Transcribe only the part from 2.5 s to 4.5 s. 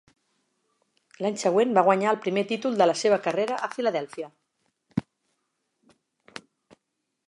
títol de la seva carrera a Filadèlfia.